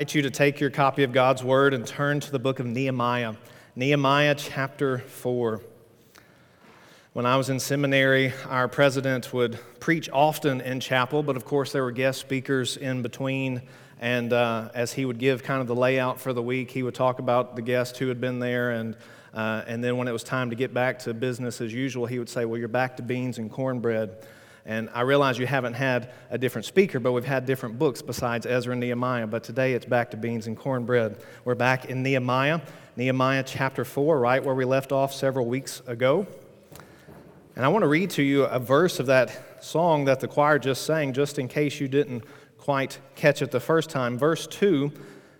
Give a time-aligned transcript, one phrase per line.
[0.00, 2.66] invite you to take your copy of God's Word and turn to the book of
[2.66, 3.34] Nehemiah.
[3.76, 5.62] Nehemiah chapter 4.
[7.12, 11.70] When I was in seminary, our president would preach often in chapel, but of course,
[11.70, 13.62] there were guest speakers in between.
[14.00, 16.96] And uh, as he would give kind of the layout for the week, he would
[16.96, 18.72] talk about the guest who had been there.
[18.72, 18.96] And,
[19.32, 22.18] uh, and then when it was time to get back to business as usual, he
[22.18, 24.26] would say, Well, you're back to beans and cornbread.
[24.66, 28.46] And I realize you haven't had a different speaker, but we've had different books besides
[28.46, 29.26] Ezra and Nehemiah.
[29.26, 31.18] But today it's back to beans and cornbread.
[31.44, 32.60] We're back in Nehemiah,
[32.96, 36.26] Nehemiah chapter 4, right where we left off several weeks ago.
[37.56, 40.58] And I want to read to you a verse of that song that the choir
[40.58, 42.24] just sang, just in case you didn't
[42.56, 44.16] quite catch it the first time.
[44.16, 44.90] Verse 2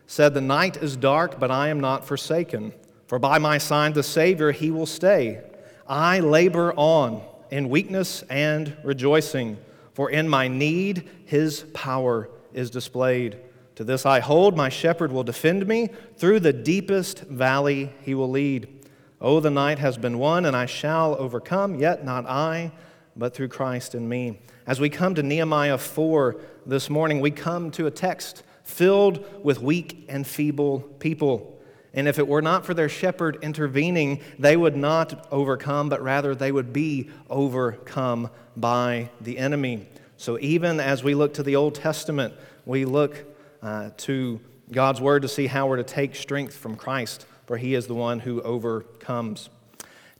[0.06, 2.74] said, The night is dark, but I am not forsaken.
[3.06, 5.41] For by my side the Savior, he will stay.
[5.88, 7.22] I labor on
[7.54, 9.56] in weakness and rejoicing,
[9.92, 13.38] for in my need his power is displayed.
[13.77, 15.88] To this I hold, my shepherd will defend me.
[16.16, 18.84] Through the deepest valley he will lead.
[19.20, 22.72] Oh, the night has been won, and I shall overcome, yet not I,
[23.14, 24.41] but through Christ in me.
[24.66, 26.34] As we come to Nehemiah 4
[26.66, 31.56] this morning, we come to a text filled with weak and feeble people.
[31.95, 36.34] And if it were not for their shepherd intervening, they would not overcome, but rather
[36.34, 39.89] they would be overcome by the enemy.
[40.17, 42.34] So even as we look to the Old Testament,
[42.67, 43.25] we look
[43.62, 44.41] uh, to
[44.72, 47.95] God's word to see how we're to take strength from Christ, for he is the
[47.95, 49.48] one who overcomes.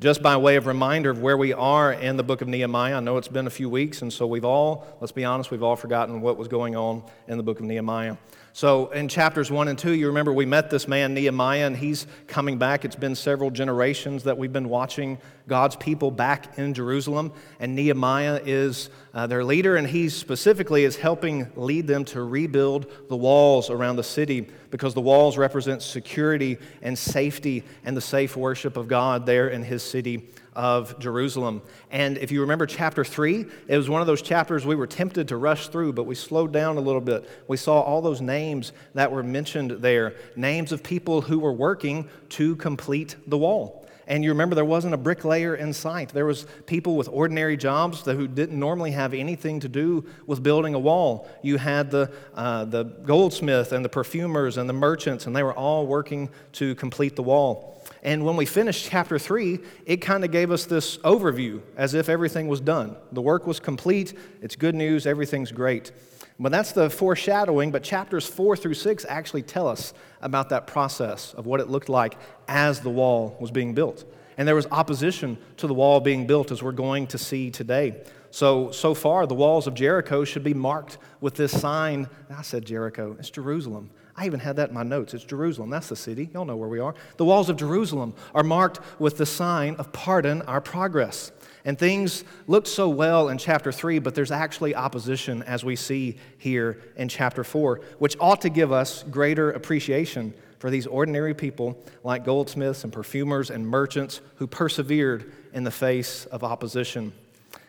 [0.01, 3.01] Just by way of reminder of where we are in the book of Nehemiah, I
[3.01, 5.77] know it's been a few weeks, and so we've all, let's be honest, we've all
[5.77, 8.17] forgotten what was going on in the book of Nehemiah.
[8.57, 12.07] So, in chapters one and two, you remember we met this man, Nehemiah, and he's
[12.29, 12.85] coming back.
[12.85, 18.41] It's been several generations that we've been watching God's people back in Jerusalem, and Nehemiah
[18.45, 23.71] is uh, their leader, and he specifically is helping lead them to rebuild the walls
[23.71, 28.87] around the city because the walls represent security and safety and the safe worship of
[28.87, 31.63] God there in his city of Jerusalem.
[31.91, 35.29] And if you remember chapter 3, it was one of those chapters we were tempted
[35.29, 37.29] to rush through, but we slowed down a little bit.
[37.49, 42.09] We saw all those names that were mentioned there names of people who were working
[42.31, 43.85] to complete the wall.
[44.07, 46.11] And you remember there wasn't a bricklayer in sight.
[46.11, 50.75] There was people with ordinary jobs who didn't normally have anything to do with building
[50.75, 51.29] a wall.
[51.43, 55.55] You had the, uh, the goldsmith and the perfumers and the merchants, and they were
[55.55, 57.74] all working to complete the wall.
[58.05, 62.11] And when we finished chapter 3, it kind of gave us this overview as if
[62.11, 62.97] everything was done.
[63.13, 65.91] The work was complete, it's good news, everything's great.
[66.39, 71.33] But that's the foreshadowing, but chapters 4 through 6 actually tell us about that process
[71.33, 74.05] of what it looked like as the wall was being built.
[74.37, 78.03] And there was opposition to the wall being built, as we're going to see today.
[78.31, 82.09] So, so far, the walls of Jericho should be marked with this sign.
[82.29, 83.91] I said Jericho, it's Jerusalem.
[84.17, 85.13] I even had that in my notes.
[85.13, 85.71] It's Jerusalem.
[85.71, 86.31] That's the city.
[86.33, 86.95] Y'all know where we are.
[87.17, 91.33] The walls of Jerusalem are marked with the sign of pardon our progress.
[91.65, 96.17] And things looked so well in chapter 3, but there's actually opposition as we see
[96.39, 101.83] here in chapter 4, which ought to give us greater appreciation for these ordinary people
[102.05, 107.13] like goldsmiths and perfumers and merchants who persevered in the face of opposition.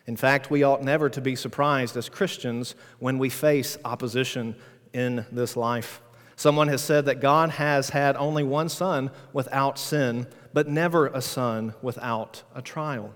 [0.07, 4.55] In fact, we ought never to be surprised as Christians when we face opposition
[4.93, 6.01] in this life.
[6.35, 11.21] Someone has said that God has had only one son without sin, but never a
[11.21, 13.13] son without a trial.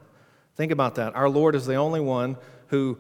[0.55, 1.15] Think about that.
[1.15, 2.37] Our Lord is the only one
[2.67, 2.97] who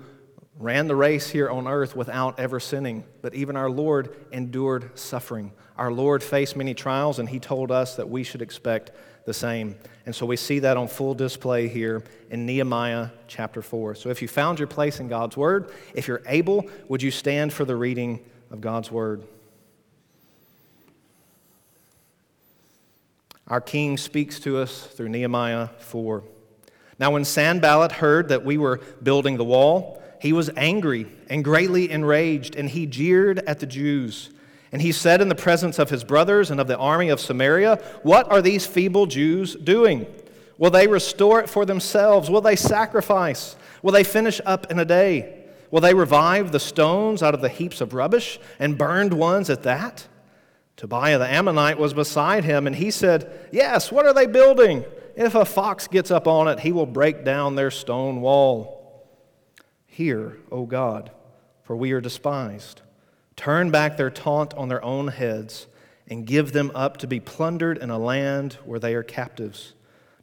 [0.57, 5.53] ran the race here on earth without ever sinning, but even our Lord endured suffering.
[5.77, 8.91] Our Lord faced many trials, and He told us that we should expect
[9.25, 9.77] the same.
[10.05, 13.95] And so we see that on full display here in Nehemiah chapter 4.
[13.95, 17.53] So if you found your place in God's Word, if you're able, would you stand
[17.53, 18.19] for the reading
[18.51, 19.23] of God's Word?
[23.49, 26.23] Our king speaks to us through Nehemiah 4.
[26.99, 31.89] Now, when Sanballat heard that we were building the wall, he was angry and greatly
[31.89, 34.29] enraged, and he jeered at the Jews.
[34.71, 37.77] And he said in the presence of his brothers and of the army of Samaria,
[38.03, 40.05] What are these feeble Jews doing?
[40.59, 42.29] Will they restore it for themselves?
[42.29, 43.55] Will they sacrifice?
[43.81, 45.45] Will they finish up in a day?
[45.71, 49.63] Will they revive the stones out of the heaps of rubbish and burned ones at
[49.63, 50.07] that?
[50.79, 54.85] Tobiah the Ammonite was beside him, and he said, Yes, what are they building?
[55.13, 59.05] If a fox gets up on it, he will break down their stone wall.
[59.87, 61.11] Hear, O God,
[61.63, 62.81] for we are despised.
[63.35, 65.67] Turn back their taunt on their own heads,
[66.07, 69.73] and give them up to be plundered in a land where they are captives.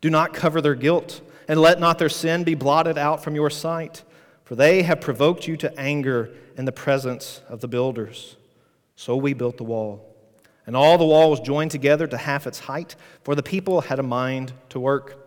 [0.00, 3.50] Do not cover their guilt, and let not their sin be blotted out from your
[3.50, 4.05] sight,
[4.43, 8.37] for they have provoked you to anger in the presence of the builders.
[8.94, 10.06] So we built the wall
[10.66, 13.98] And all the wall was joined together to half its height, for the people had
[13.98, 15.26] a mind to work.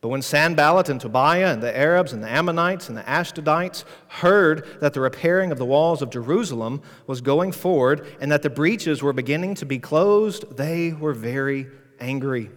[0.00, 4.66] But when Sanballat and Tobiah and the Arabs and the Ammonites and the Ashdodites heard
[4.80, 9.02] that the repairing of the walls of Jerusalem was going forward and that the breaches
[9.02, 11.66] were beginning to be closed, they were very
[11.98, 12.50] angry.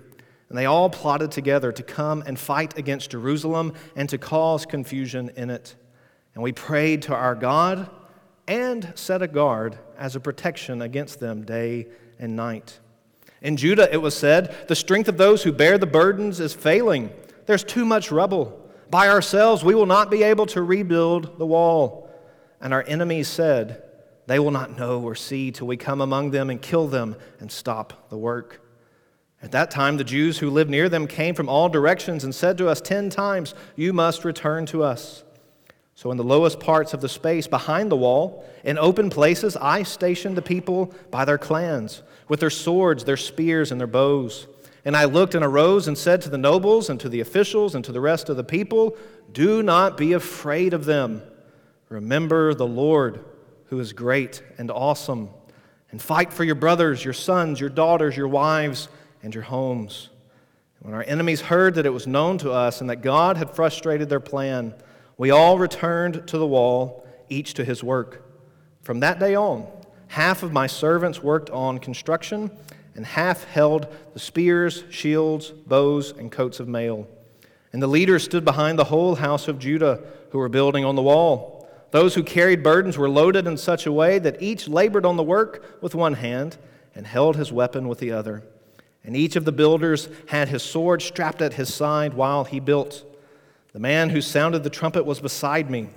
[0.48, 5.31] And they all plotted together to come and fight against Jerusalem and to cause confusion
[5.36, 5.75] in it.
[6.36, 7.89] And we prayed to our God
[8.48, 11.88] and set a guard as a protection against them day
[12.24, 12.80] and night.
[13.42, 17.12] In Judah, it was said, The strength of those who bear the burdens is failing.
[17.46, 18.60] There's too much rubble.
[18.90, 22.10] By ourselves, we will not be able to rebuild the wall.
[22.62, 23.84] And our enemies said,
[24.28, 27.52] They will not know or see till we come among them and kill them and
[27.52, 28.62] stop the work.
[29.42, 32.58] At that time, the Jews who lived near them came from all directions and said
[32.60, 35.25] to us ten times, You must return to us.
[35.95, 39.84] So, in the lowest parts of the space behind the wall, in open places, I
[39.84, 44.48] stationed the people by their clans, with their swords, their spears, and their bows.
[44.86, 47.86] And I looked and arose and said to the nobles and to the officials and
[47.86, 48.98] to the rest of the people,
[49.31, 51.22] Do not be afraid of them.
[51.90, 53.24] Remember the Lord,
[53.66, 55.30] who is great and awesome,
[55.92, 58.89] and fight for your brothers, your sons, your daughters, your wives
[59.22, 60.10] and your homes.
[60.80, 64.10] When our enemies heard that it was known to us and that God had frustrated
[64.10, 64.74] their plan,
[65.18, 68.24] we all returned to the wall, each to his work.
[68.81, 69.68] From that day on,
[70.07, 72.51] half of my servants worked on construction,
[72.95, 77.07] and half held the spears, shields, bows, and coats of mail.
[77.71, 81.01] And the leaders stood behind the whole house of Judah who were building on the
[81.01, 81.68] wall.
[81.89, 85.24] Those who carried burdens were loaded in such a way that each labored on the
[85.24, 86.57] work with one hand
[86.95, 88.44] and held his weapon with the other.
[89.04, 93.04] And each of the builders had his sword strapped at his side while he built.
[93.74, 95.90] The man who sounded the trumpet was beside me.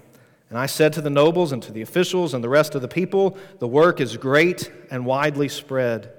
[0.48, 2.88] And I said to the nobles and to the officials and the rest of the
[2.88, 6.12] people, The work is great and widely spread,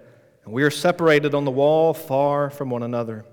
[0.43, 3.25] and we are separated on the wall far from one another.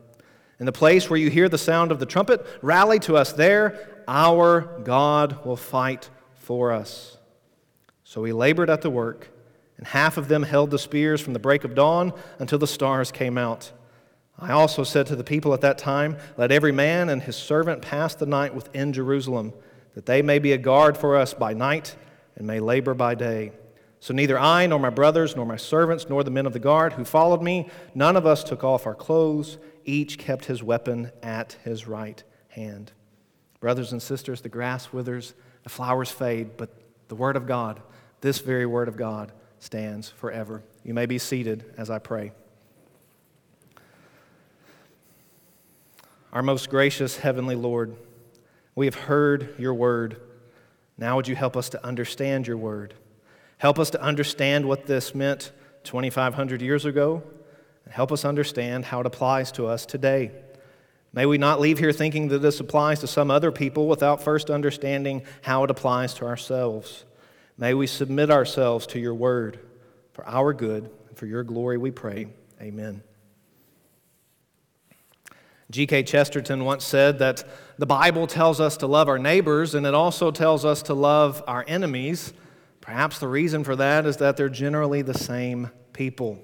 [0.59, 4.03] In the place where you hear the sound of the trumpet, rally to us there.
[4.07, 7.19] Our God will fight for us.
[8.05, 9.29] So we labored at the work
[9.77, 13.11] and half of them held the spears from the break of dawn until the stars
[13.11, 13.73] came out.
[14.39, 17.83] I also said to the people at that time, Let every man and his servant
[17.83, 19.53] pass the night within Jerusalem,
[19.95, 21.95] that they may be a guard for us by night
[22.37, 23.53] and may labor by day.
[24.01, 26.95] So neither I, nor my brothers, nor my servants, nor the men of the guard
[26.95, 29.57] who followed me, none of us took off our clothes.
[29.85, 32.93] Each kept his weapon at his right hand.
[33.61, 35.33] Brothers and sisters, the grass withers,
[35.63, 36.71] the flowers fade, but
[37.09, 37.81] the word of God,
[38.21, 40.63] this very word of God, stands forever.
[40.83, 42.33] You may be seated as I pray.
[46.35, 47.95] Our most gracious Heavenly Lord,
[48.75, 50.21] we have heard your word.
[50.99, 52.93] Now, would you help us to understand your word?
[53.59, 55.53] Help us to understand what this meant
[55.85, 57.23] 2,500 years ago,
[57.85, 60.33] and help us understand how it applies to us today.
[61.13, 64.51] May we not leave here thinking that this applies to some other people without first
[64.51, 67.05] understanding how it applies to ourselves.
[67.57, 69.61] May we submit ourselves to your word
[70.13, 72.27] for our good and for your glory, we pray.
[72.61, 73.05] Amen.
[75.71, 76.03] G.K.
[76.03, 77.45] Chesterton once said that
[77.79, 81.43] the Bible tells us to love our neighbors and it also tells us to love
[81.47, 82.33] our enemies.
[82.81, 86.39] Perhaps the reason for that is that they're generally the same people.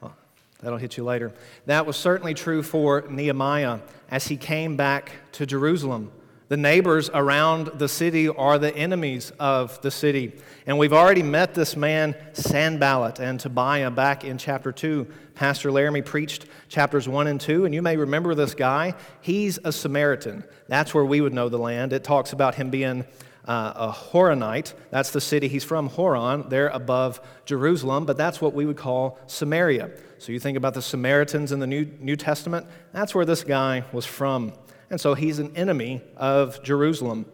[0.00, 0.16] Well,
[0.60, 1.32] that'll hit you later.
[1.66, 3.78] That was certainly true for Nehemiah
[4.10, 6.10] as he came back to Jerusalem.
[6.48, 10.32] The neighbors around the city are the enemies of the city.
[10.64, 15.08] And we've already met this man, Sanballat and Tobiah, back in chapter 2.
[15.34, 18.94] Pastor Laramie preached chapters 1 and 2, and you may remember this guy.
[19.20, 20.44] He's a Samaritan.
[20.68, 21.92] That's where we would know the land.
[21.92, 23.04] It talks about him being
[23.44, 24.72] uh, a Horonite.
[24.90, 29.18] That's the city he's from, Horon, there above Jerusalem, but that's what we would call
[29.26, 29.90] Samaria.
[30.18, 33.82] So you think about the Samaritans in the New, New Testament, that's where this guy
[33.92, 34.52] was from.
[34.90, 37.26] And so he's an enemy of Jerusalem.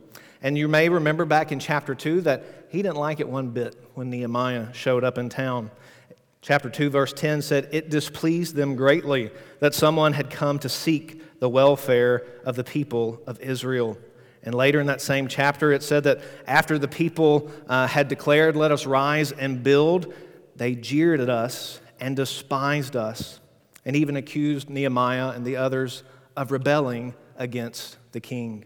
[0.43, 3.77] And you may remember back in chapter 2 that he didn't like it one bit
[3.95, 5.71] when Nehemiah showed up in town.
[6.41, 9.31] Chapter 2, verse 10 said, It displeased them greatly
[9.61, 13.97] that someone had come to seek the welfare of the people of Israel.
[14.43, 18.57] And later in that same chapter, it said that after the people uh, had declared,
[18.57, 20.13] Let us rise and build,
[20.57, 23.39] they jeered at us and despised us,
[23.85, 26.03] and even accused Nehemiah and the others
[26.37, 28.65] of rebelling against the king.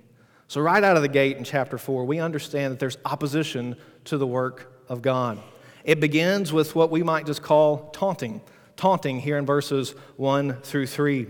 [0.49, 4.17] So, right out of the gate in chapter 4, we understand that there's opposition to
[4.17, 5.41] the work of God.
[5.85, 8.41] It begins with what we might just call taunting.
[8.77, 11.27] Taunting here in verses 1 through 3.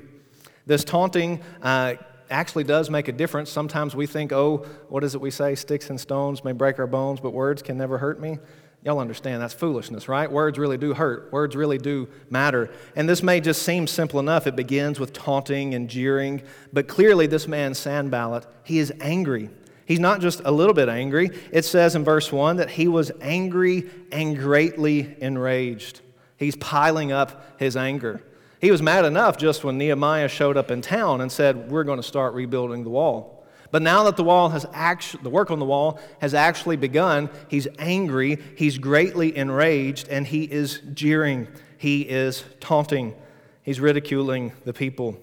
[0.67, 1.95] This taunting uh,
[2.31, 3.51] actually does make a difference.
[3.51, 5.55] Sometimes we think, oh, what is it we say?
[5.55, 8.39] Sticks and stones may break our bones, but words can never hurt me.
[8.85, 10.31] Y'all understand that's foolishness, right?
[10.31, 11.33] Words really do hurt.
[11.33, 12.71] Words really do matter.
[12.95, 14.47] And this may just seem simple enough.
[14.47, 16.43] It begins with taunting and jeering,
[16.73, 19.51] but clearly this man Sanballat, he is angry.
[19.87, 21.31] He's not just a little bit angry.
[21.53, 26.01] It says in verse 1 that he was angry and greatly enraged.
[26.37, 28.23] He's piling up his anger.
[28.61, 31.99] He was mad enough just when Nehemiah showed up in town and said, We're going
[31.99, 33.36] to start rebuilding the wall.
[33.71, 37.31] But now that the wall has actually, the work on the wall has actually begun,
[37.49, 43.15] he's angry, he's greatly enraged, and he is jeering, he is taunting,
[43.63, 45.17] he's ridiculing the people.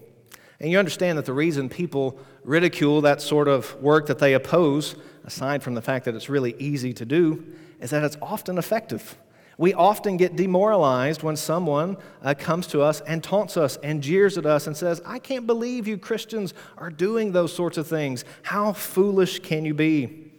[0.60, 4.94] And you understand that the reason people ridicule that sort of work that they oppose,
[5.24, 7.44] aside from the fact that it's really easy to do,
[7.80, 9.16] is that it's often effective.
[9.56, 14.36] We often get demoralized when someone uh, comes to us and taunts us and jeers
[14.36, 18.24] at us and says, I can't believe you Christians are doing those sorts of things.
[18.42, 20.32] How foolish can you be?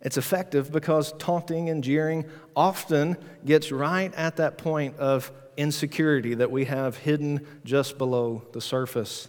[0.00, 2.24] It's effective because taunting and jeering
[2.56, 8.60] often gets right at that point of insecurity that we have hidden just below the
[8.60, 9.28] surface.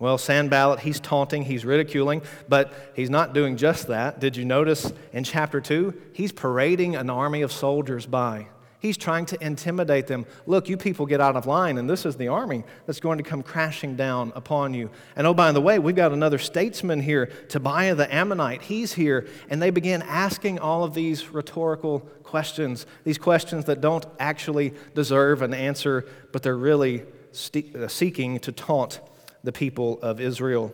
[0.00, 4.18] Well, Sanballat, he's taunting, he's ridiculing, but he's not doing just that.
[4.18, 5.92] Did you notice in chapter 2?
[6.14, 8.46] He's parading an army of soldiers by.
[8.78, 10.24] He's trying to intimidate them.
[10.46, 13.24] Look, you people get out of line, and this is the army that's going to
[13.24, 14.88] come crashing down upon you.
[15.16, 18.62] And oh, by the way, we've got another statesman here, Tobiah the Ammonite.
[18.62, 19.26] He's here.
[19.50, 25.42] And they begin asking all of these rhetorical questions, these questions that don't actually deserve
[25.42, 29.00] an answer, but they're really uh, seeking to taunt
[29.44, 30.72] the people of Israel.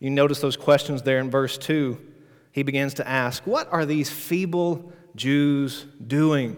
[0.00, 1.98] You notice those questions there in verse 2.
[2.52, 6.56] He begins to ask, What are these feeble Jews doing?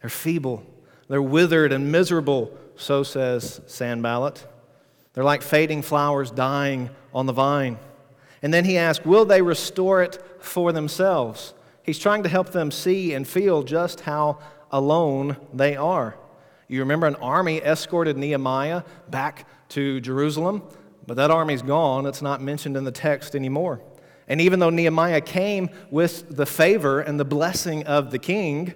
[0.00, 0.64] They're feeble,
[1.08, 4.46] they're withered and miserable, so says Sanballat.
[5.14, 7.78] They're like fading flowers dying on the vine.
[8.42, 11.54] And then he asks, Will they restore it for themselves?
[11.82, 14.38] He's trying to help them see and feel just how
[14.70, 16.16] alone they are.
[16.72, 20.62] You remember an army escorted Nehemiah back to Jerusalem,
[21.06, 22.06] but that army's gone.
[22.06, 23.82] It's not mentioned in the text anymore.
[24.26, 28.72] And even though Nehemiah came with the favor and the blessing of the king,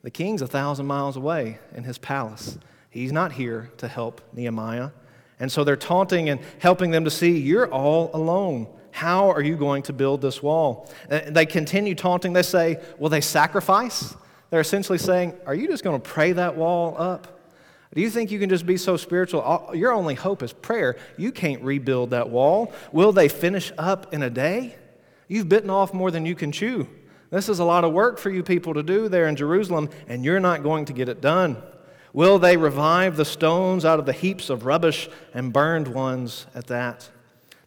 [0.00, 2.56] the king's a thousand miles away in his palace.
[2.88, 4.92] He's not here to help Nehemiah.
[5.38, 8.68] And so they're taunting and helping them to see, you're all alone.
[8.90, 10.90] How are you going to build this wall?
[11.10, 12.32] And they continue taunting.
[12.32, 14.16] They say, Will they sacrifice?
[14.48, 17.33] They're essentially saying, Are you just going to pray that wall up?
[17.94, 19.70] Do you think you can just be so spiritual?
[19.74, 20.96] Your only hope is prayer.
[21.16, 22.72] You can't rebuild that wall.
[22.92, 24.76] Will they finish up in a day?
[25.28, 26.88] You've bitten off more than you can chew.
[27.30, 30.24] This is a lot of work for you people to do there in Jerusalem, and
[30.24, 31.62] you're not going to get it done.
[32.12, 36.66] Will they revive the stones out of the heaps of rubbish and burned ones at
[36.68, 37.08] that?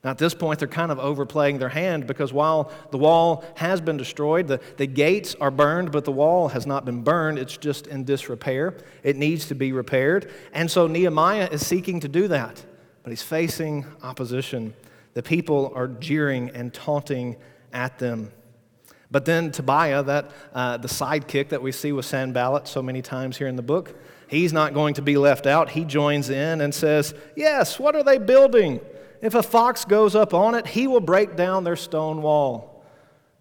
[0.07, 3.81] Now, at this point, they're kind of overplaying their hand because while the wall has
[3.81, 7.37] been destroyed, the, the gates are burned, but the wall has not been burned.
[7.37, 8.77] It's just in disrepair.
[9.03, 10.31] It needs to be repaired.
[10.53, 12.63] And so Nehemiah is seeking to do that,
[13.03, 14.73] but he's facing opposition.
[15.13, 17.35] The people are jeering and taunting
[17.73, 18.31] at them.
[19.11, 23.35] But then Tobiah, that, uh, the sidekick that we see with Sanballat so many times
[23.35, 23.93] here in the book,
[24.29, 25.71] he's not going to be left out.
[25.71, 28.79] He joins in and says, Yes, what are they building?
[29.21, 32.83] If a fox goes up on it, he will break down their stone wall.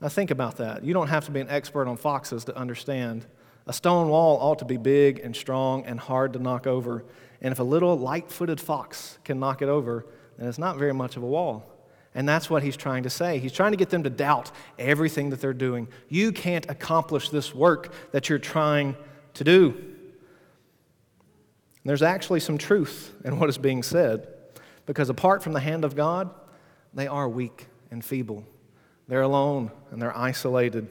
[0.00, 0.84] Now, think about that.
[0.84, 3.26] You don't have to be an expert on foxes to understand.
[3.66, 7.04] A stone wall ought to be big and strong and hard to knock over.
[7.40, 10.06] And if a little light footed fox can knock it over,
[10.38, 11.72] then it's not very much of a wall.
[12.14, 13.38] And that's what he's trying to say.
[13.38, 15.88] He's trying to get them to doubt everything that they're doing.
[16.08, 18.96] You can't accomplish this work that you're trying
[19.34, 19.74] to do.
[19.74, 19.94] And
[21.84, 24.28] there's actually some truth in what is being said.
[24.86, 26.30] Because apart from the hand of God,
[26.94, 28.44] they are weak and feeble.
[29.08, 30.88] They're alone and they're isolated.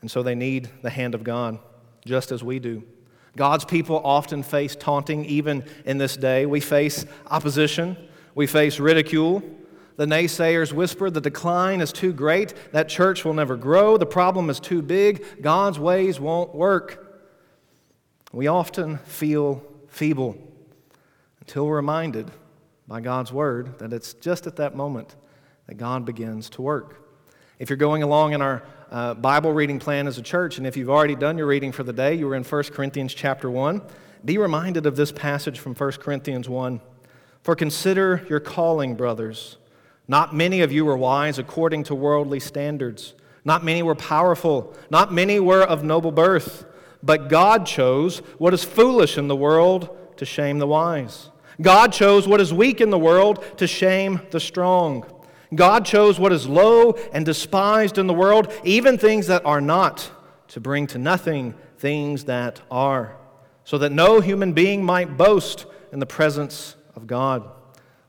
[0.00, 1.58] And so they need the hand of God,
[2.06, 2.84] just as we do.
[3.36, 6.46] God's people often face taunting, even in this day.
[6.46, 7.96] We face opposition,
[8.34, 9.42] we face ridicule.
[9.96, 14.48] The naysayers whisper the decline is too great, that church will never grow, the problem
[14.48, 17.04] is too big, God's ways won't work.
[18.32, 20.47] We often feel feeble
[21.48, 22.30] until we're reminded
[22.86, 25.16] by God's word that it's just at that moment
[25.66, 27.02] that God begins to work.
[27.58, 30.76] If you're going along in our uh, Bible reading plan as a church, and if
[30.76, 33.80] you've already done your reading for the day, you were in 1 Corinthians chapter 1,
[34.26, 36.82] be reminded of this passage from 1 Corinthians 1.
[37.40, 39.56] For consider your calling, brothers.
[40.06, 43.14] Not many of you were wise according to worldly standards.
[43.42, 44.76] Not many were powerful.
[44.90, 46.66] Not many were of noble birth.
[47.02, 51.30] But God chose what is foolish in the world to shame the wise.
[51.60, 55.04] God chose what is weak in the world to shame the strong.
[55.54, 60.10] God chose what is low and despised in the world, even things that are not,
[60.48, 63.16] to bring to nothing things that are,
[63.64, 67.48] so that no human being might boast in the presence of God.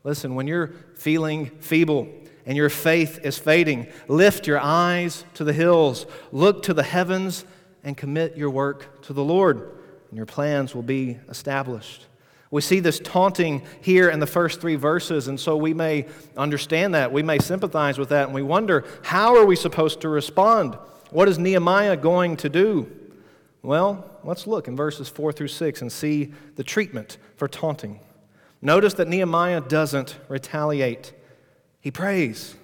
[0.04, 2.08] Listen, when you're feeling feeble
[2.46, 7.46] and your faith is fading, lift your eyes to the hills, look to the heavens,
[7.84, 9.60] and commit your work to the Lord,
[10.10, 12.08] and your plans will be established.
[12.52, 16.96] We see this taunting here in the first three verses, and so we may understand
[16.96, 17.12] that.
[17.12, 20.76] We may sympathize with that, and we wonder how are we supposed to respond?
[21.12, 22.92] What is Nehemiah going to do?
[23.62, 28.00] Well, let's look in verses 4 through 6 and see the treatment for taunting.
[28.62, 31.14] Notice that Nehemiah doesn't retaliate,
[31.82, 32.56] he prays.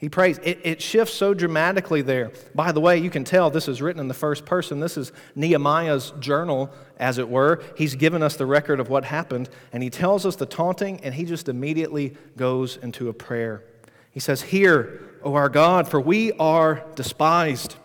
[0.00, 0.38] He prays.
[0.42, 2.32] It, it, shifts so dramatically there.
[2.54, 4.80] By the way, you can tell this is written in the first person.
[4.80, 7.62] This is Nehemiah's journal, as it were.
[7.76, 11.14] He's given us the record of what happened, and he tells us the taunting, and
[11.14, 13.62] he just immediately goes into a prayer.
[14.10, 17.76] He says, Hear, O our God, for we are despised.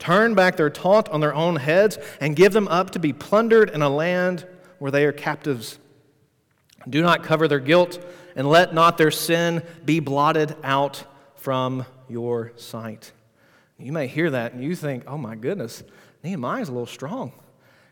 [0.00, 3.70] Turn back their taunt on their own heads and give them up to be plundered
[3.70, 4.44] in a land
[4.80, 5.78] where they are captives.
[6.88, 11.04] Do not cover their guilt, and let not their sin be blotted out
[11.40, 13.12] from your sight.
[13.78, 15.82] You may hear that and you think, oh my goodness,
[16.22, 17.32] Nehemiah's a little strong.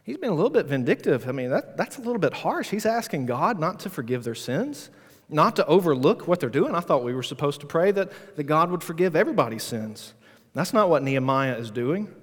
[0.05, 1.27] He's been a little bit vindictive.
[1.27, 2.69] I mean, that, that's a little bit harsh.
[2.69, 4.91] He's asking God not to forgive their sins,
[5.31, 6.75] not to overlook what they're doing.
[6.75, 10.13] I thought we were supposed to pray that, that God would forgive everybody's sins.
[10.53, 12.15] That's not what Nehemiah is doing.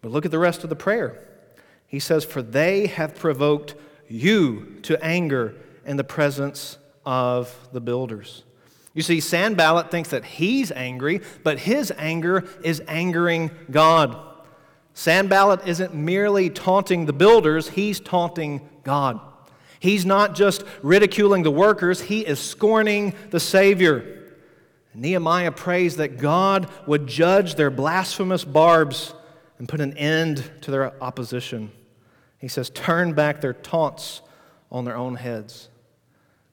[0.00, 1.20] But look at the rest of the prayer.
[1.88, 3.74] He says, For they have provoked
[4.08, 8.44] you to anger in the presence of the builders.
[8.94, 14.18] You see, Sanballat thinks that he's angry, but his anger is angering God.
[14.94, 19.20] Sanballat isn't merely taunting the builders, he's taunting God.
[19.80, 24.18] He's not just ridiculing the workers, he is scorning the Savior.
[24.94, 29.14] Nehemiah prays that God would judge their blasphemous barbs
[29.58, 31.70] and put an end to their opposition.
[32.38, 34.22] He says, Turn back their taunts
[34.72, 35.68] on their own heads.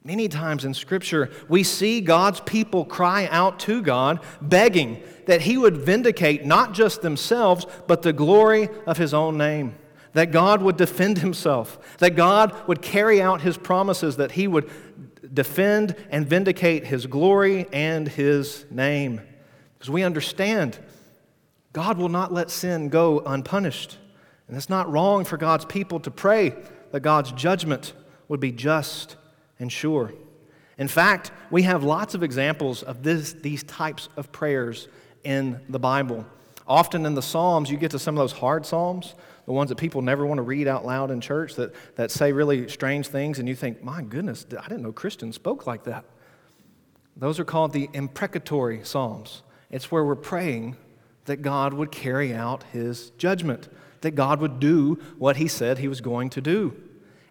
[0.05, 5.57] Many times in Scripture, we see God's people cry out to God, begging that He
[5.57, 9.75] would vindicate not just themselves, but the glory of His own name.
[10.13, 14.70] That God would defend Himself, that God would carry out His promises, that He would
[15.33, 19.22] defend and vindicate His glory and His name.
[19.74, 20.77] Because we understand
[21.74, 23.98] God will not let sin go unpunished.
[24.48, 26.53] And it's not wrong for God's people to pray
[26.91, 27.94] that God's judgment
[28.27, 29.15] would be just
[29.59, 30.13] and sure.
[30.77, 34.87] In fact, we have lots of examples of this, these types of prayers
[35.24, 36.25] in the Bible.
[36.68, 39.15] Often in the Psalms, you get to some of those hard Psalms,
[39.46, 42.31] the ones that people never want to read out loud in church that, that say
[42.31, 46.05] really strange things, and you think, my goodness, I didn't know Christians spoke like that.
[47.15, 49.44] Those are called the imprecatory Psalms.
[49.70, 50.75] It's where we're praying
[51.25, 53.70] that God would carry out his judgment,
[54.01, 56.75] that God would do what he said he was going to do.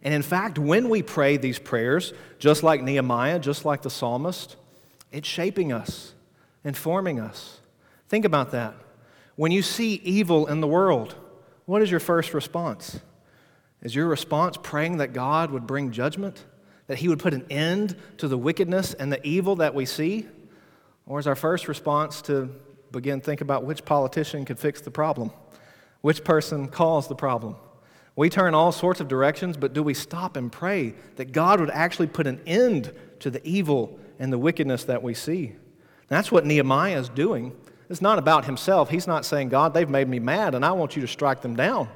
[0.04, 4.56] And in fact, when we pray these prayers, just like Nehemiah, just like the psalmist,
[5.10, 6.12] it's shaping us,
[6.62, 7.60] informing us.
[8.10, 8.74] Think about that.
[9.36, 11.14] When you see evil in the world,
[11.64, 13.00] what is your first response?
[13.82, 16.44] Is your response praying that God would bring judgment?
[16.86, 20.26] That He would put an end to the wickedness and the evil that we see?
[21.06, 22.50] Or is our first response to
[22.92, 25.30] begin think about which politician could fix the problem?
[26.02, 27.56] Which person caused the problem?
[28.16, 31.70] We turn all sorts of directions, but do we stop and pray that God would
[31.70, 35.54] actually put an end to the evil and the wickedness that we see?
[36.08, 37.56] That's what Nehemiah is doing.
[37.90, 38.90] It's not about himself.
[38.90, 41.56] He's not saying, God, they've made me mad and I want you to strike them
[41.56, 41.88] down.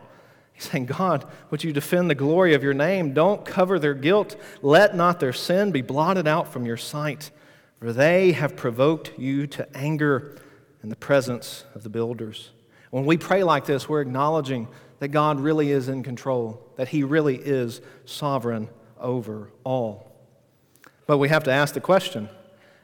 [0.52, 3.14] He's saying, God, would you defend the glory of your name?
[3.14, 4.34] Don't cover their guilt.
[4.60, 7.30] Let not their sin be blotted out from your sight,
[7.76, 10.36] for they have provoked you to anger
[10.82, 12.50] in the presence of the builders.
[12.90, 14.66] When we pray like this, we're acknowledging
[14.98, 20.12] that God really is in control, that He really is sovereign over all.
[21.06, 22.28] But we have to ask the question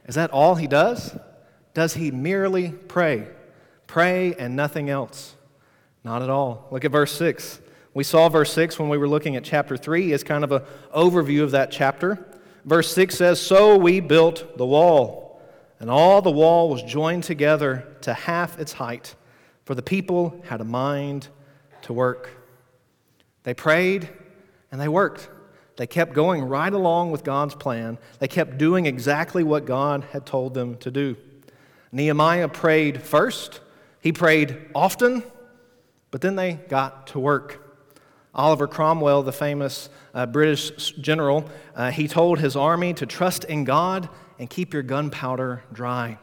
[0.06, 1.16] is that all He does?
[1.72, 3.28] Does He merely pray?
[3.86, 5.34] Pray and nothing else?
[6.04, 6.68] Not at all.
[6.70, 7.60] Look at verse 6.
[7.94, 10.62] We saw verse 6 when we were looking at chapter 3 as kind of an
[10.94, 12.24] overview of that chapter.
[12.64, 15.40] Verse 6 says, So we built the wall,
[15.78, 19.14] and all the wall was joined together to half its height,
[19.64, 21.28] for the people had a mind
[21.84, 22.30] to work.
[23.44, 24.08] They prayed
[24.70, 25.28] and they worked.
[25.76, 27.98] They kept going right along with God's plan.
[28.18, 31.16] They kept doing exactly what God had told them to do.
[31.90, 33.60] Nehemiah prayed first,
[34.00, 35.22] he prayed often,
[36.10, 37.60] but then they got to work.
[38.34, 43.64] Oliver Cromwell, the famous uh, British general, uh, he told his army to trust in
[43.64, 46.18] God and keep your gunpowder dry.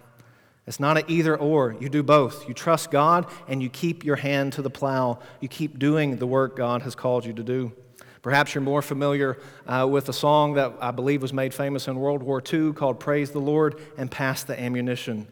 [0.72, 1.76] It's not an either or.
[1.82, 2.48] You do both.
[2.48, 5.20] You trust God and you keep your hand to the plow.
[5.42, 7.74] You keep doing the work God has called you to do.
[8.22, 12.00] Perhaps you're more familiar uh, with a song that I believe was made famous in
[12.00, 15.28] World War II called Praise the Lord and Pass the Ammunition.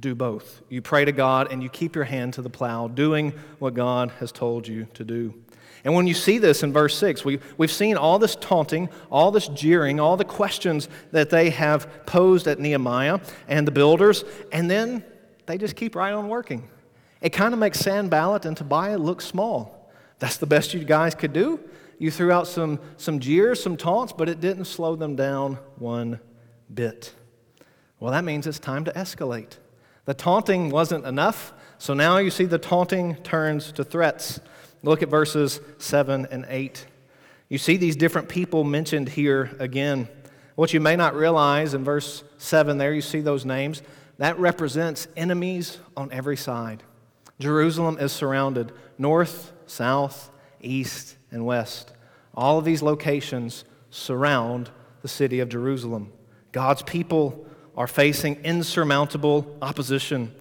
[0.00, 0.62] Do both.
[0.68, 4.10] You pray to God and you keep your hand to the plow, doing what God
[4.18, 5.43] has told you to do.
[5.82, 9.30] And when you see this in verse 6, we, we've seen all this taunting, all
[9.30, 14.70] this jeering, all the questions that they have posed at Nehemiah and the builders, and
[14.70, 15.04] then
[15.46, 16.68] they just keep right on working.
[17.20, 19.90] It kind of makes Sanballat and Tobiah look small.
[20.18, 21.60] That's the best you guys could do.
[21.98, 26.20] You threw out some, some jeers, some taunts, but it didn't slow them down one
[26.72, 27.12] bit.
[28.00, 29.58] Well, that means it's time to escalate.
[30.04, 34.40] The taunting wasn't enough, so now you see the taunting turns to threats.
[34.84, 36.86] Look at verses 7 and 8.
[37.48, 40.08] You see these different people mentioned here again.
[40.56, 43.82] What you may not realize in verse 7 there, you see those names.
[44.18, 46.82] That represents enemies on every side.
[47.40, 51.92] Jerusalem is surrounded north, south, east, and west.
[52.34, 54.68] All of these locations surround
[55.00, 56.12] the city of Jerusalem.
[56.52, 60.34] God's people are facing insurmountable opposition,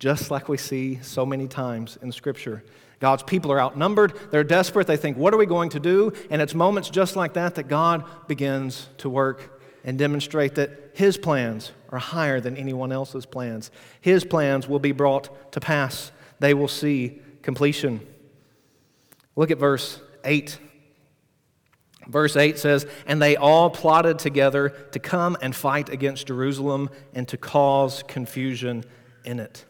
[0.00, 2.64] just like we see so many times in Scripture.
[3.00, 6.12] God's people are outnumbered, they're desperate, they think, What are we going to do?
[6.30, 11.16] And it's moments just like that that God begins to work and demonstrate that His
[11.16, 13.70] plans are higher than anyone else's plans.
[14.00, 18.06] His plans will be brought to pass, they will see completion.
[19.36, 20.58] Look at verse 8.
[22.08, 27.28] Verse 8 says, And they all plotted together to come and fight against Jerusalem and
[27.28, 28.84] to cause confusion
[29.24, 29.64] in it.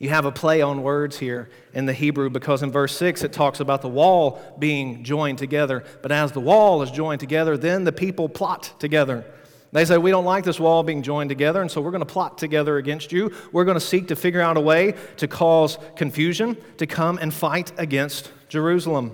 [0.00, 3.34] You have a play on words here in the Hebrew because in verse 6 it
[3.34, 5.84] talks about the wall being joined together.
[6.00, 9.26] But as the wall is joined together, then the people plot together.
[9.72, 12.06] They say, We don't like this wall being joined together, and so we're going to
[12.06, 13.30] plot together against you.
[13.52, 17.32] We're going to seek to figure out a way to cause confusion, to come and
[17.32, 19.12] fight against Jerusalem.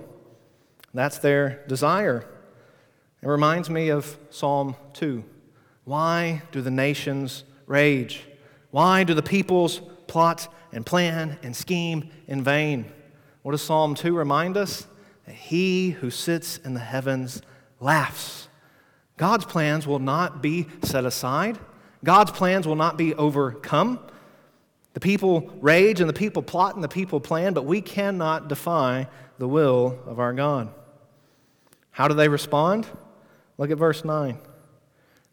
[0.93, 2.25] That's their desire.
[3.21, 5.21] It reminds me of Psalm 2.
[5.83, 8.23] Why do the nations rage?
[8.71, 10.47] Why do the peoples plot
[10.77, 12.85] and plan and scheme in vain.
[13.41, 14.85] What does Psalm 2 remind us?
[15.25, 17.41] That he who sits in the heavens
[17.79, 18.47] laughs.
[19.17, 21.57] God's plans will not be set aside,
[22.03, 23.99] God's plans will not be overcome.
[24.93, 29.07] The people rage and the people plot and the people plan, but we cannot defy
[29.39, 30.71] the will of our God.
[31.89, 32.85] How do they respond?
[33.57, 34.37] Look at verse 9.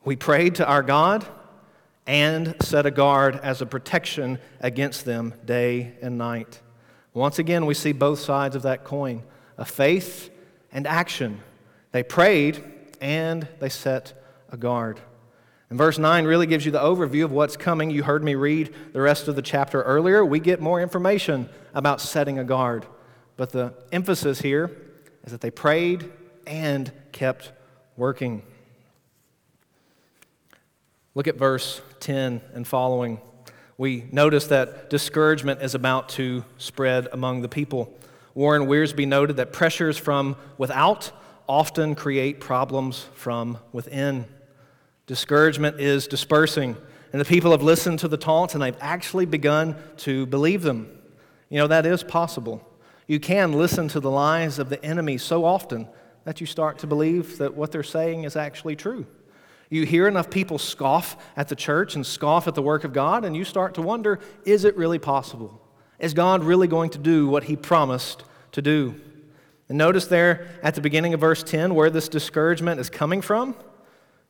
[0.07, 1.26] We prayed to our God
[2.06, 6.60] and set a guard as a protection against them day and night.
[7.12, 9.22] Once again, we see both sides of that coin
[9.56, 10.30] a faith
[10.72, 11.40] and action.
[11.92, 12.62] They prayed
[13.00, 15.00] and they set a guard.
[15.70, 17.90] And verse 9 really gives you the overview of what's coming.
[17.90, 20.24] You heard me read the rest of the chapter earlier.
[20.24, 22.86] We get more information about setting a guard.
[23.36, 24.70] But the emphasis here
[25.24, 26.10] is that they prayed
[26.46, 27.52] and kept
[27.96, 28.42] working.
[31.14, 33.20] Look at verse 10 and following.
[33.79, 37.96] We notice that discouragement is about to spread among the people.
[38.35, 41.12] Warren Wiersbe noted that pressures from without
[41.48, 44.24] often create problems from within.
[45.07, 46.77] Discouragement is dispersing,
[47.12, 50.98] and the people have listened to the taunts and they've actually begun to believe them.
[51.48, 52.66] You know, that is possible.
[53.07, 55.87] You can listen to the lies of the enemy so often
[56.24, 59.07] that you start to believe that what they're saying is actually true.
[59.70, 63.24] You hear enough people scoff at the church and scoff at the work of God,
[63.24, 65.61] and you start to wonder is it really possible?
[65.98, 69.00] Is God really going to do what he promised to do?
[69.68, 73.57] And notice there at the beginning of verse 10 where this discouragement is coming from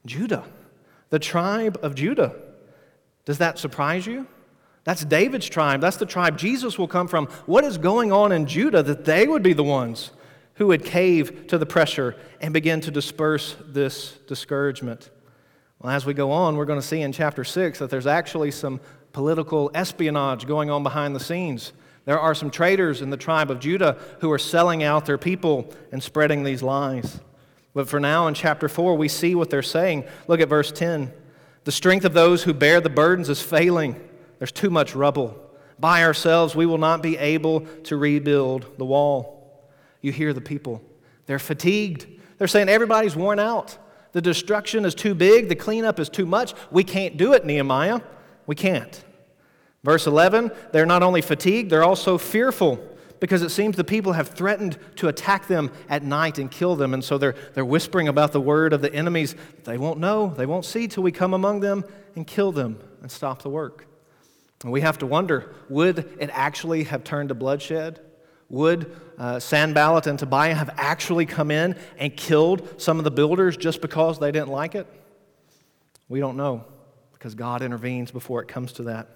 [0.07, 0.45] Judah,
[1.11, 2.35] the tribe of Judah.
[3.25, 4.27] Does that surprise you?
[4.85, 5.81] That's David's tribe.
[5.81, 7.27] That's the tribe Jesus will come from.
[7.47, 10.11] What is going on in Judah that they would be the ones
[10.55, 15.11] who would cave to the pressure and begin to disperse this discouragement?
[15.85, 18.53] Well, as we go on, we're going to see in chapter 6 that there's actually
[18.53, 18.81] some
[19.13, 21.75] political espionage going on behind the scenes.
[22.07, 25.71] There are some traitors in the tribe of Judah who are selling out their people
[25.93, 27.21] and spreading these lies.
[27.75, 30.05] But for now, in chapter 4, we see what they're saying.
[30.27, 31.13] Look at verse 10.
[31.65, 34.01] The strength of those who bear the burdens is failing.
[34.39, 35.39] There's too much rubble.
[35.79, 39.63] By ourselves, we will not be able to rebuild the wall.
[40.01, 40.81] You hear the people.
[41.27, 42.07] They're fatigued.
[42.39, 43.77] They're saying everybody's worn out.
[44.15, 46.55] The destruction is too big, the cleanup is too much.
[46.71, 48.01] We can't do it, Nehemiah.
[48.47, 49.05] We can't.
[49.83, 52.79] Verse 11, they're not only fatigued, they're also fearful
[53.19, 56.95] because it seems the people have threatened to attack them at night and kill them.
[56.95, 59.35] And so they're, they're whispering about the word of the enemies.
[59.65, 63.11] They won't know, they won't see till we come among them and kill them and
[63.11, 63.87] stop the work.
[64.63, 68.01] And we have to wonder would it actually have turned to bloodshed?
[68.51, 73.57] Would uh, Sanballat and Tobiah have actually come in and killed some of the builders
[73.57, 74.87] just because they didn't like it?
[76.09, 76.65] We don't know
[77.13, 79.09] because God intervenes before it comes to that.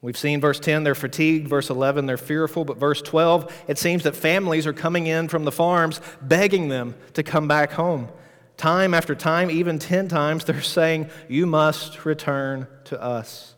[0.00, 1.48] We've seen verse 10, they're fatigued.
[1.48, 2.64] Verse 11, they're fearful.
[2.64, 6.94] But verse 12, it seems that families are coming in from the farms begging them
[7.14, 8.08] to come back home.
[8.56, 13.54] Time after time, even 10 times, they're saying, You must return to us.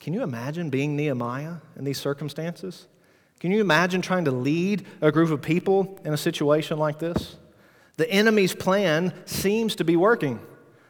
[0.00, 2.86] Can you imagine being Nehemiah in these circumstances?
[3.42, 7.34] Can you imagine trying to lead a group of people in a situation like this?
[7.96, 10.38] The enemy's plan seems to be working.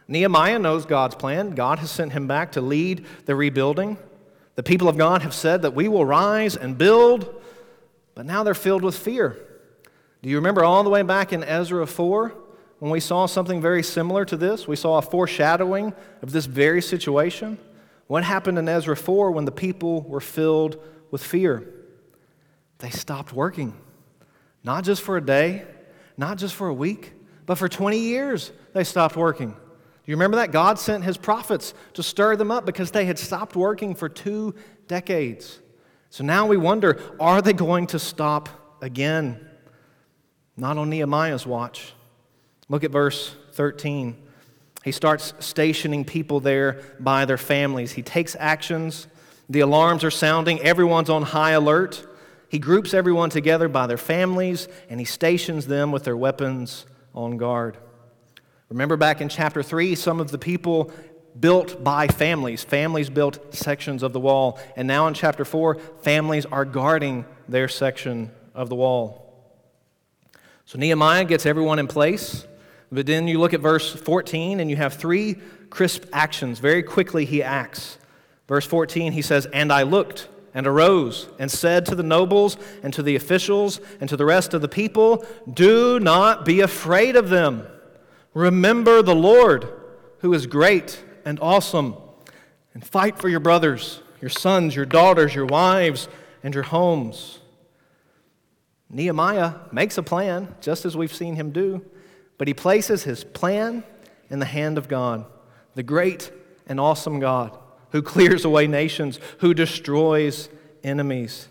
[0.06, 1.54] Nehemiah knows God's plan.
[1.54, 3.96] God has sent him back to lead the rebuilding.
[4.56, 7.42] The people of God have said that we will rise and build,
[8.14, 9.34] but now they're filled with fear.
[10.20, 12.34] Do you remember all the way back in Ezra 4
[12.80, 14.68] when we saw something very similar to this?
[14.68, 17.56] We saw a foreshadowing of this very situation.
[18.08, 20.76] What happened in Ezra 4 when the people were filled
[21.10, 21.66] with fear?
[22.82, 23.74] They stopped working.
[24.64, 25.64] Not just for a day,
[26.16, 27.12] not just for a week,
[27.46, 29.50] but for 20 years they stopped working.
[29.50, 30.50] Do you remember that?
[30.50, 34.56] God sent his prophets to stir them up because they had stopped working for two
[34.88, 35.60] decades.
[36.10, 38.48] So now we wonder are they going to stop
[38.82, 39.48] again?
[40.56, 41.92] Not on Nehemiah's watch.
[42.68, 44.20] Look at verse 13.
[44.84, 47.92] He starts stationing people there by their families.
[47.92, 49.06] He takes actions.
[49.48, 50.60] The alarms are sounding.
[50.62, 52.08] Everyone's on high alert.
[52.52, 56.84] He groups everyone together by their families and he stations them with their weapons
[57.14, 57.78] on guard.
[58.68, 60.92] Remember back in chapter 3, some of the people
[61.40, 62.62] built by families.
[62.62, 64.60] Families built sections of the wall.
[64.76, 69.32] And now in chapter 4, families are guarding their section of the wall.
[70.66, 72.46] So Nehemiah gets everyone in place.
[72.90, 75.36] But then you look at verse 14 and you have three
[75.70, 76.58] crisp actions.
[76.58, 77.96] Very quickly he acts.
[78.46, 82.92] Verse 14, he says, And I looked and arose and said to the nobles and
[82.94, 87.30] to the officials and to the rest of the people, Do not be afraid of
[87.30, 87.66] them.
[88.34, 89.68] Remember the Lord,
[90.18, 91.96] who is great and awesome,
[92.74, 96.08] and fight for your brothers, your sons, your daughters, your wives,
[96.42, 97.40] and your homes.
[98.90, 101.84] Nehemiah makes a plan, just as we've seen him do,
[102.36, 103.84] but he places his plan
[104.28, 105.24] in the hand of God,
[105.74, 106.30] the great
[106.66, 107.58] and awesome God
[107.92, 110.48] who clears away nations, who destroys
[110.82, 111.48] enemies.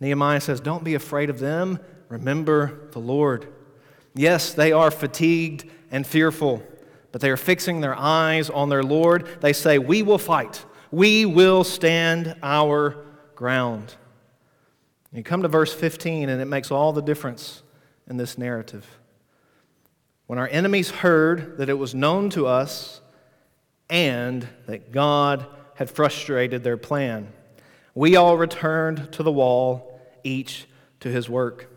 [0.00, 1.78] Nehemiah says, Don't be afraid of them.
[2.08, 3.52] Remember the Lord.
[4.14, 6.62] Yes, they are fatigued and fearful,
[7.12, 9.40] but they are fixing their eyes on their Lord.
[9.40, 13.94] They say, We will fight, we will stand our ground.
[15.12, 17.62] You come to verse 15, and it makes all the difference
[18.08, 18.86] in this narrative.
[20.26, 23.00] When our enemies heard that it was known to us
[23.88, 27.32] and that God had frustrated their plan,
[27.94, 30.66] we all returned to the wall, each
[31.00, 31.70] to his work.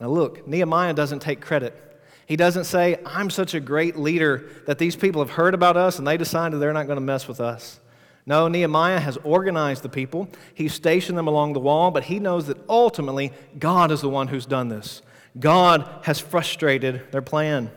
[0.00, 1.80] Now, look, Nehemiah doesn't take credit.
[2.26, 5.98] He doesn't say, I'm such a great leader that these people have heard about us
[5.98, 7.80] and they decided they're not going to mess with us.
[8.26, 10.28] No, Nehemiah has organized the people.
[10.54, 14.28] He's stationed them along the wall, but he knows that ultimately God is the one
[14.28, 15.02] who's done this.
[15.38, 17.70] God has frustrated their plan.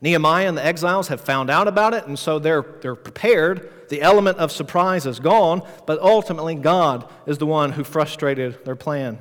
[0.00, 3.88] Nehemiah and the exiles have found out about it, and so they're, they're prepared.
[3.88, 8.76] The element of surprise is gone, but ultimately God is the one who frustrated their
[8.76, 9.18] plan.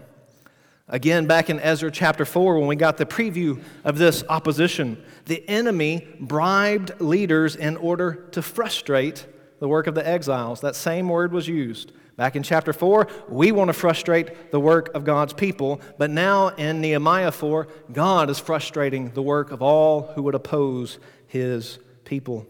[0.90, 5.48] Again, back in Ezra chapter 4, when we got the preview of this opposition, the
[5.50, 9.26] enemy bribed leaders in order to frustrate
[9.60, 10.62] the work of the exiles.
[10.62, 11.92] That same word was used.
[12.18, 16.48] Back in chapter 4, we want to frustrate the work of God's people, but now
[16.48, 22.48] in Nehemiah 4, God is frustrating the work of all who would oppose his people.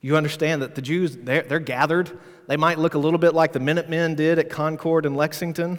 [0.00, 2.18] You understand that the Jews, they're, they're gathered.
[2.46, 5.78] They might look a little bit like the Minutemen did at Concord and Lexington.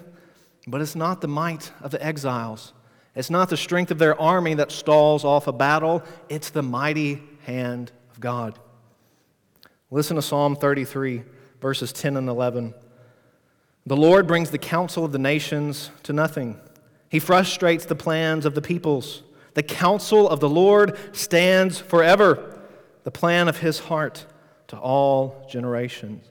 [0.67, 2.73] But it's not the might of the exiles.
[3.15, 6.03] It's not the strength of their army that stalls off a battle.
[6.29, 8.59] It's the mighty hand of God.
[9.89, 11.23] Listen to Psalm 33,
[11.61, 12.73] verses 10 and 11.
[13.85, 16.59] The Lord brings the counsel of the nations to nothing,
[17.09, 19.21] He frustrates the plans of the peoples.
[19.53, 22.59] The counsel of the Lord stands forever,
[23.05, 24.25] the plan of His heart
[24.67, 26.25] to all generations.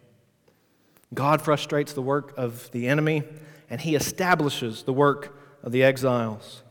[1.15, 3.23] God frustrates the work of the enemy
[3.71, 6.63] and he establishes the work of the exiles.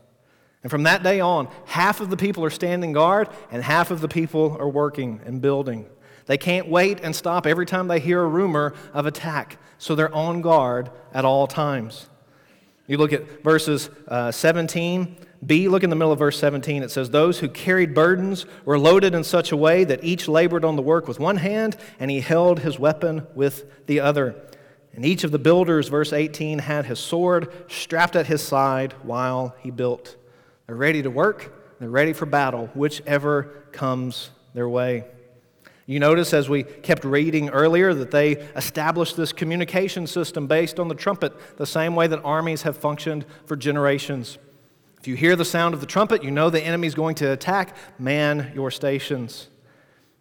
[0.62, 4.00] And from that day on, half of the people are standing guard and half of
[4.00, 5.86] the people are working and building.
[6.26, 10.14] They can't wait and stop every time they hear a rumor of attack, so they're
[10.14, 12.08] on guard at all times.
[12.86, 15.16] You look at verses uh, 17.
[15.44, 16.82] B, look in the middle of verse 17.
[16.82, 20.64] It says, Those who carried burdens were loaded in such a way that each labored
[20.64, 24.34] on the work with one hand, and he held his weapon with the other.
[24.94, 29.54] And each of the builders, verse 18, had his sword strapped at his side while
[29.60, 30.16] he built.
[30.66, 35.04] They're ready to work, they're ready for battle, whichever comes their way.
[35.86, 40.88] You notice as we kept reading earlier that they established this communication system based on
[40.88, 44.38] the trumpet, the same way that armies have functioned for generations.
[44.98, 47.32] If you hear the sound of the trumpet, you know the enemy is going to
[47.32, 47.76] attack.
[47.98, 49.48] Man your stations.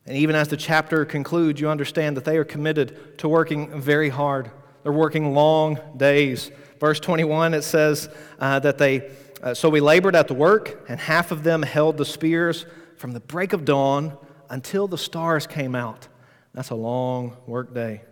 [0.06, 4.10] And even as the chapter concludes, you understand that they are committed to working very
[4.10, 4.52] hard.
[4.84, 6.52] They're working long days.
[6.82, 9.10] Verse 21, it says uh, that they,
[9.42, 12.66] uh, so we labored at the work, and half of them held the spears
[12.98, 14.18] from the break of dawn
[14.54, 16.08] until the stars came out.
[16.54, 18.04] That's a long work day.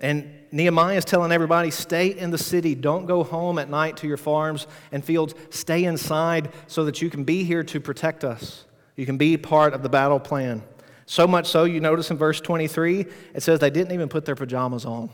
[0.00, 2.74] And Nehemiah is telling everybody stay in the city.
[2.74, 5.34] Don't go home at night to your farms and fields.
[5.50, 8.64] Stay inside so that you can be here to protect us.
[8.96, 10.62] You can be part of the battle plan.
[11.04, 14.34] So much so, you notice in verse 23, it says they didn't even put their
[14.34, 15.10] pajamas on.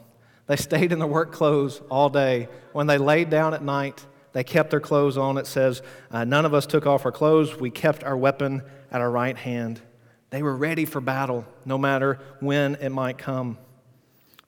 [0.46, 2.48] They stayed in their work clothes all day.
[2.72, 5.38] When they laid down at night, they kept their clothes on.
[5.38, 7.56] It says, uh, None of us took off our clothes.
[7.56, 8.62] We kept our weapon
[8.92, 9.82] at our right hand.
[10.30, 13.58] They were ready for battle, no matter when it might come.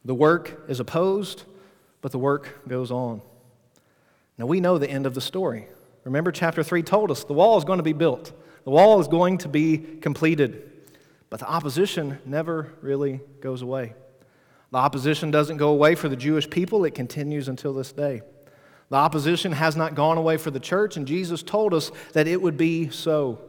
[0.04, 1.44] The work is opposed,
[2.02, 3.22] but the work goes on.
[4.38, 5.66] Now we know the end of the story.
[6.04, 8.32] Remember, chapter 3 told us the wall is going to be built,
[8.64, 10.66] the wall is going to be completed.
[11.28, 13.94] But the opposition never really goes away.
[14.72, 18.22] The opposition doesn't go away for the Jewish people, it continues until this day.
[18.88, 22.42] The opposition has not gone away for the church, and Jesus told us that it
[22.42, 23.40] would be so.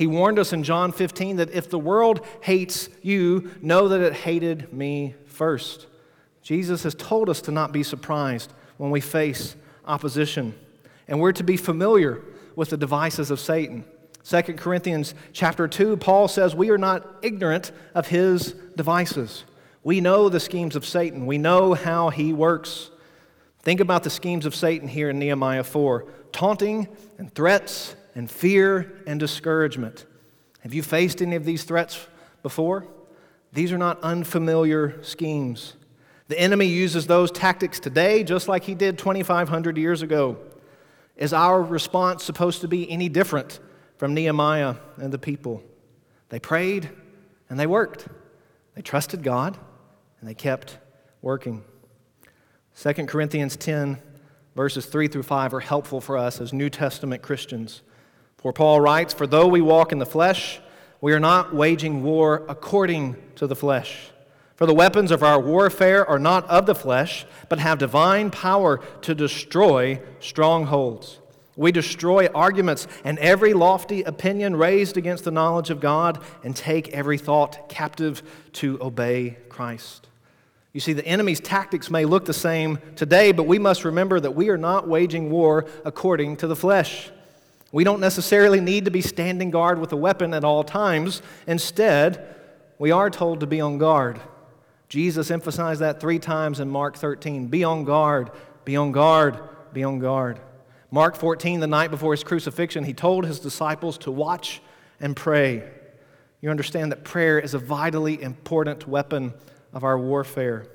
[0.00, 4.14] He warned us in John 15 that if the world hates you, know that it
[4.14, 5.88] hated me first.
[6.42, 10.54] Jesus has told us to not be surprised when we face opposition,
[11.06, 12.22] and we're to be familiar
[12.56, 13.84] with the devices of Satan.
[14.24, 19.44] 2 Corinthians chapter 2, Paul says we are not ignorant of his devices.
[19.84, 21.26] We know the schemes of Satan.
[21.26, 22.88] We know how he works.
[23.58, 29.02] Think about the schemes of Satan here in Nehemiah 4 taunting and threats and fear
[29.06, 30.06] and discouragement.
[30.60, 32.06] Have you faced any of these threats
[32.42, 32.86] before?
[33.52, 35.74] These are not unfamiliar schemes.
[36.28, 40.38] The enemy uses those tactics today just like he did 2,500 years ago.
[41.16, 43.58] Is our response supposed to be any different
[43.98, 45.62] from Nehemiah and the people?
[46.28, 46.88] They prayed
[47.48, 48.06] and they worked.
[48.74, 49.58] They trusted God
[50.20, 50.78] and they kept
[51.20, 51.64] working.
[52.80, 53.98] 2 Corinthians 10,
[54.54, 57.82] verses 3 through 5, are helpful for us as New Testament Christians.
[58.40, 60.60] For Paul writes, For though we walk in the flesh,
[61.00, 64.10] we are not waging war according to the flesh.
[64.56, 68.78] For the weapons of our warfare are not of the flesh, but have divine power
[69.02, 71.18] to destroy strongholds.
[71.56, 76.88] We destroy arguments and every lofty opinion raised against the knowledge of God and take
[76.88, 78.22] every thought captive
[78.54, 80.08] to obey Christ.
[80.72, 84.30] You see, the enemy's tactics may look the same today, but we must remember that
[84.30, 87.10] we are not waging war according to the flesh.
[87.72, 91.22] We don't necessarily need to be standing guard with a weapon at all times.
[91.46, 92.34] Instead,
[92.78, 94.20] we are told to be on guard.
[94.88, 98.30] Jesus emphasized that three times in Mark 13 be on guard,
[98.64, 99.38] be on guard,
[99.72, 100.40] be on guard.
[100.90, 104.60] Mark 14, the night before his crucifixion, he told his disciples to watch
[104.98, 105.62] and pray.
[106.40, 109.32] You understand that prayer is a vitally important weapon
[109.72, 110.66] of our warfare.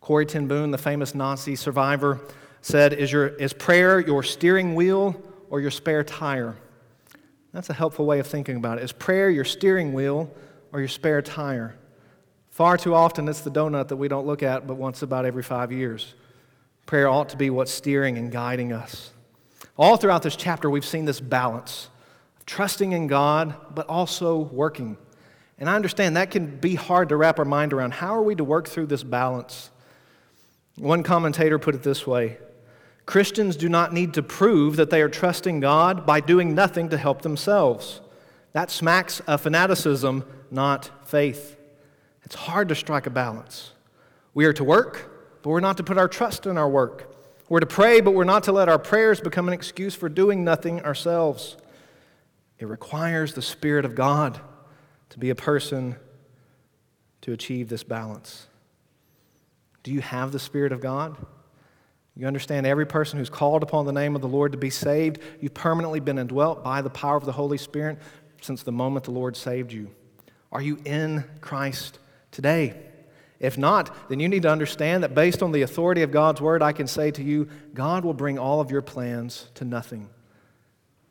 [0.00, 2.20] Corrie ten Boom, the famous Nazi survivor,
[2.60, 5.20] said, Is, your, is prayer your steering wheel
[5.50, 6.56] or your spare tire?
[7.52, 8.84] That's a helpful way of thinking about it.
[8.84, 10.30] Is prayer your steering wheel
[10.72, 11.76] or your spare tire?
[12.50, 15.42] Far too often, it's the donut that we don't look at but once about every
[15.42, 16.14] five years.
[16.86, 19.12] Prayer ought to be what's steering and guiding us.
[19.76, 21.88] All throughout this chapter, we've seen this balance
[22.38, 24.96] of trusting in God, but also working.
[25.58, 27.94] And I understand that can be hard to wrap our mind around.
[27.94, 29.70] How are we to work through this balance?
[30.76, 32.38] One commentator put it this way
[33.06, 36.96] Christians do not need to prove that they are trusting God by doing nothing to
[36.96, 38.00] help themselves.
[38.52, 41.56] That smacks of fanaticism, not faith.
[42.24, 43.72] It's hard to strike a balance.
[44.34, 47.14] We are to work, but we're not to put our trust in our work.
[47.48, 50.44] We're to pray, but we're not to let our prayers become an excuse for doing
[50.44, 51.56] nothing ourselves.
[52.60, 54.40] It requires the Spirit of God
[55.08, 55.96] to be a person
[57.22, 58.46] to achieve this balance.
[59.82, 61.16] Do you have the Spirit of God?
[62.16, 65.20] You understand every person who's called upon the name of the Lord to be saved,
[65.40, 67.98] you've permanently been indwelt by the power of the Holy Spirit
[68.40, 69.90] since the moment the Lord saved you.
[70.52, 71.98] Are you in Christ
[72.30, 72.74] today?
[73.38, 76.62] If not, then you need to understand that based on the authority of God's word,
[76.62, 80.10] I can say to you, God will bring all of your plans to nothing.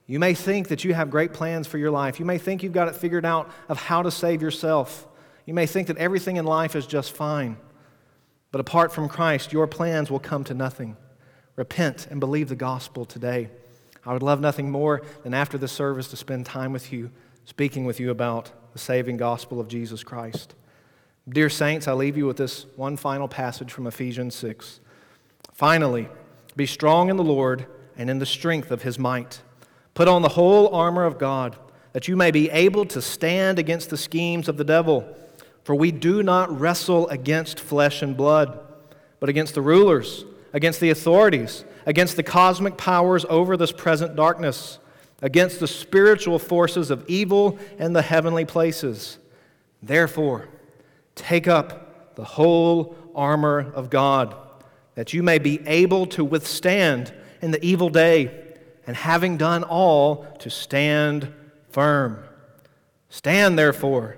[0.06, 2.20] You may think that you have great plans for your life.
[2.20, 5.08] You may think you've got it figured out of how to save yourself.
[5.46, 7.58] You may think that everything in life is just fine.
[8.52, 10.98] But apart from Christ, your plans will come to nothing.
[11.56, 13.50] Repent and believe the gospel today.
[14.06, 17.12] I would love nothing more than after the service to spend time with you,
[17.46, 20.56] speaking with you about the saving gospel of Jesus Christ.
[21.28, 24.80] Dear saints, I leave you with this one final passage from Ephesians 6.
[25.54, 26.08] Finally,
[26.56, 29.42] be strong in the Lord and in the strength of his might.
[29.94, 31.58] Put on the whole armor of God,
[31.94, 35.16] that you may be able to stand against the schemes of the devil.
[35.70, 38.60] For we do not wrestle against flesh and blood,
[39.20, 44.80] but against the rulers, against the authorities, against the cosmic powers over this present darkness,
[45.22, 49.20] against the spiritual forces of evil in the heavenly places.
[49.84, 50.50] Therefore,
[51.14, 54.36] take up the whole armor of God,
[54.96, 57.14] that you may be able to withstand
[57.44, 58.56] in the evil day,
[58.88, 61.32] and having done all, to stand
[61.70, 62.24] firm.
[63.10, 64.18] Stand, therefore,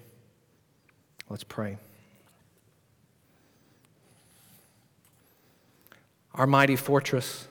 [1.31, 1.77] Let's pray.
[6.35, 7.47] Our mighty fortress,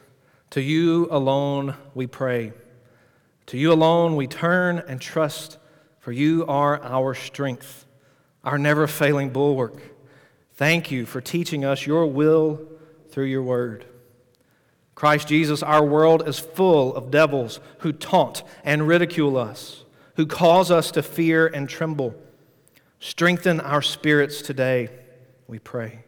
[0.50, 2.52] to you alone we pray.
[3.46, 5.56] To you alone we turn and trust,
[5.98, 7.86] for you are our strength,
[8.44, 9.80] our never failing bulwark.
[10.52, 12.60] Thank you for teaching us your will
[13.08, 13.86] through your word.
[14.94, 20.70] Christ Jesus, our world is full of devils who taunt and ridicule us, who cause
[20.70, 22.14] us to fear and tremble.
[23.00, 24.88] Strengthen our spirits today,
[25.48, 26.04] we pray.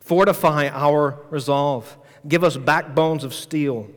[0.00, 1.96] Fortify our resolve.
[2.26, 3.90] Give us backbones of steel,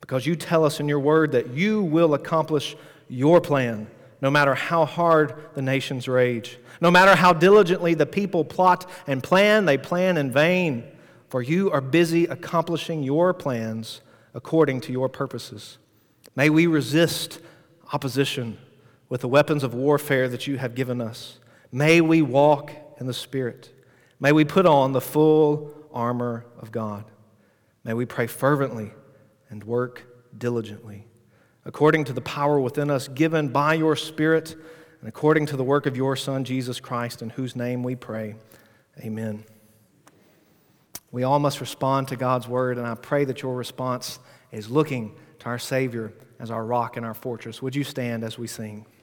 [0.00, 2.76] because you tell us in your word that you will accomplish
[3.08, 3.88] your plan,
[4.20, 6.58] no matter how hard the nations rage.
[6.80, 10.84] No matter how diligently the people plot and plan, they plan in vain
[11.28, 14.00] for you are busy accomplishing your plans
[14.34, 15.78] according to your purposes.
[16.34, 17.40] May we resist
[17.92, 18.58] opposition
[19.08, 21.38] with the weapons of warfare that you have given us.
[21.72, 23.72] May we walk in the Spirit.
[24.20, 27.04] May we put on the full armor of God.
[27.84, 28.92] May we pray fervently
[29.50, 30.02] and work
[30.36, 31.06] diligently,
[31.64, 34.56] according to the power within us given by your Spirit
[35.00, 38.34] and according to the work of your Son, Jesus Christ, in whose name we pray.
[39.00, 39.44] Amen.
[41.12, 44.18] We all must respond to God's word, and I pray that your response
[44.50, 47.62] is looking to our Savior as our rock and our fortress.
[47.62, 48.86] Would you stand as we sing?